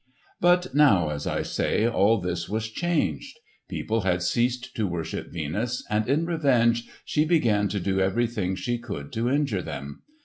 But 0.39 0.73
now, 0.73 1.09
as 1.09 1.27
I 1.27 1.43
say, 1.43 1.87
all 1.87 2.19
this 2.19 2.49
was 2.49 2.67
changed. 2.71 3.37
People 3.69 4.01
had 4.01 4.23
ceased 4.23 4.75
to 4.75 4.87
worship 4.87 5.27
Venus, 5.31 5.83
and 5.91 6.09
in 6.09 6.25
revenge 6.25 6.87
she 7.05 7.23
began 7.23 7.67
to 7.67 7.79
do 7.79 7.99
everything 7.99 8.55
she 8.55 8.79
could 8.79 9.11
to 9.13 9.29
injure 9.29 9.61
them. 9.61 10.01